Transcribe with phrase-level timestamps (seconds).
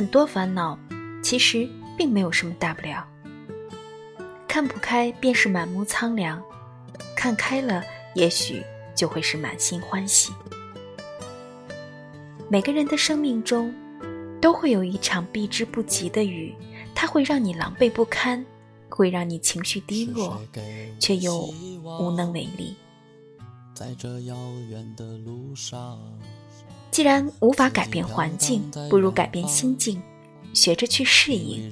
[0.00, 0.78] 很多烦恼
[1.22, 3.06] 其实并没有什么大不了。
[4.48, 6.42] 看不开便是满目苍凉，
[7.14, 7.84] 看开了
[8.14, 8.64] 也许
[8.96, 10.32] 就会是满心欢喜。
[12.48, 13.74] 每个人的生命中，
[14.40, 16.54] 都会有一场避之不及的雨，
[16.94, 18.42] 它会让你狼狈不堪，
[18.88, 20.40] 会让你情绪低落，
[20.98, 21.52] 却又
[22.00, 22.74] 无能为力。
[23.74, 24.34] 在这遥
[24.70, 26.00] 远的路上，
[26.90, 30.02] 既然无法改变环境，不如改变心境，
[30.52, 31.70] 学着去适应。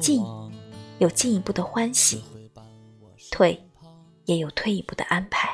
[0.00, 0.24] 进，
[0.98, 2.18] 有进一步的欢喜；
[3.30, 3.62] 退，
[4.24, 5.50] 也有退一步的安排。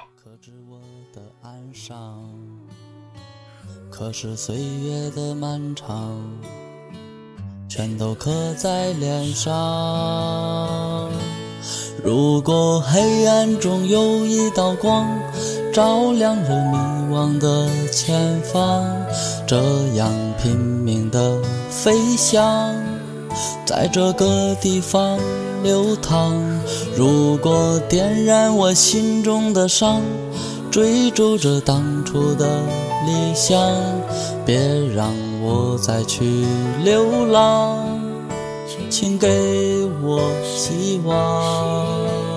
[3.90, 6.16] 可是岁月的漫长，
[7.68, 11.10] 全都刻在脸上。
[12.04, 15.08] 如果黑暗中有一道光，
[15.72, 18.84] 照亮了迷惘的前方，
[19.46, 19.56] 这
[19.94, 21.38] 样拼命的
[21.70, 22.74] 飞翔，
[23.66, 25.18] 在这个地方
[25.62, 26.34] 流淌。
[26.96, 30.00] 如果点燃我心中的伤，
[30.70, 32.46] 追逐着当初的。
[33.06, 33.58] 理想，
[34.44, 34.58] 别
[34.94, 36.44] 让我再去
[36.84, 37.98] 流浪，
[38.90, 39.28] 请给
[40.02, 42.27] 我希望。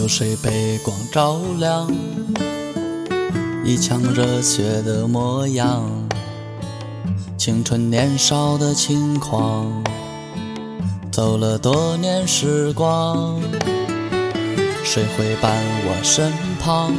[0.00, 1.86] 有谁被光照亮？
[3.62, 5.84] 一腔热血的模样，
[7.36, 9.70] 青春年少的轻狂，
[11.12, 13.42] 走了多年时光，
[14.82, 16.94] 谁会伴我身旁，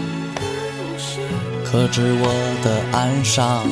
[1.65, 2.27] 可知我
[2.63, 3.65] 的岸上？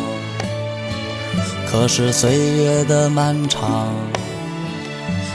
[1.71, 3.93] 可是岁月的漫长，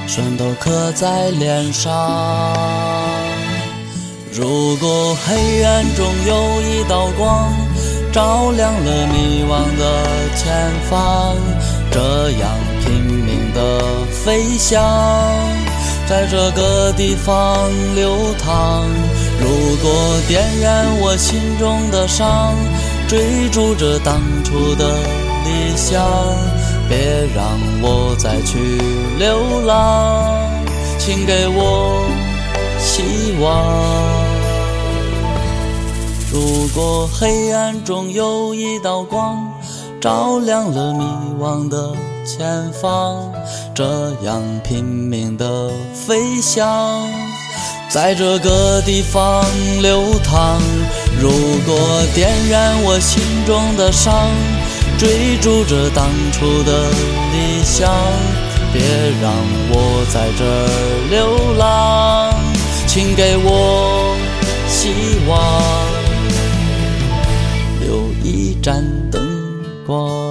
[0.09, 3.14] 全都刻在脸上。
[4.37, 7.53] 如果黑暗中有一道光，
[8.13, 10.03] 照亮了迷惘的
[10.35, 11.37] 前方，
[11.89, 12.01] 这
[12.33, 12.51] 样
[12.81, 13.81] 拼命的
[14.11, 14.83] 飞翔，
[16.09, 18.85] 在这个地方流淌。
[19.41, 19.93] 如果
[20.27, 22.57] 点燃我心中的伤，
[23.07, 24.97] 追逐着当初的
[25.45, 26.03] 理想，
[26.89, 26.99] 别
[27.37, 27.47] 让
[27.81, 28.59] 我再去
[29.17, 30.27] 流浪，
[30.99, 32.05] 请给我
[32.81, 34.14] 希望。
[36.35, 39.39] 如果黑暗中有一道光，
[40.01, 41.05] 照亮了迷
[41.41, 41.93] 惘的
[42.27, 43.33] 前方，
[43.73, 47.09] 这样拼命的飞翔，
[47.89, 49.45] 在这个地方
[49.81, 50.61] 流淌。
[51.21, 51.31] 如
[51.65, 51.79] 果
[52.17, 54.29] 点燃我心中的伤，
[54.99, 56.91] 追逐着当初的
[57.31, 57.89] 理想，
[58.73, 58.83] 别
[59.23, 59.33] 让
[59.71, 62.35] 我在这儿流浪，
[62.89, 64.17] 请给我
[64.67, 64.91] 希
[65.29, 65.94] 望。
[68.65, 69.21] 盏灯
[69.87, 70.25] 光。